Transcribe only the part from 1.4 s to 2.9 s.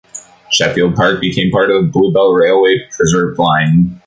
part of the Bluebell Railway